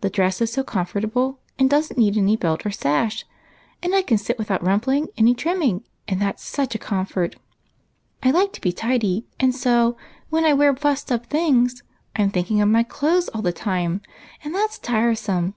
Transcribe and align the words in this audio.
The 0.00 0.10
dress 0.10 0.40
is 0.40 0.52
so 0.52 0.62
comfortable, 0.62 1.40
and 1.58 1.68
does 1.68 1.90
n't 1.90 1.98
need 1.98 2.16
any 2.16 2.36
belt 2.36 2.64
or 2.64 2.70
sash, 2.70 3.26
and 3.82 3.96
I 3.96 4.02
can 4.02 4.16
sit 4.16 4.38
with 4.38 4.48
out 4.48 4.62
rumpling 4.62 5.08
any 5.18 5.34
trimming, 5.34 5.82
that 6.08 6.38
's 6.38 6.44
such 6.44 6.76
a 6.76 6.78
comfort! 6.78 7.34
I 8.22 8.30
like 8.30 8.52
to 8.52 8.60
be 8.60 8.70
tidy, 8.70 9.26
and 9.40 9.52
so, 9.52 9.96
when 10.30 10.44
I 10.44 10.52
wear 10.52 10.72
fussed 10.76 11.10
up 11.10 11.26
things, 11.26 11.82
I 12.14 12.22
'm 12.22 12.30
thinking 12.30 12.60
of 12.62 12.68
my 12.68 12.84
clothes 12.84 13.26
all 13.30 13.42
the 13.42 13.50
time, 13.52 14.02
and 14.44 14.54
that 14.54 14.70
's 14.72 14.78
tiresome. 14.78 15.54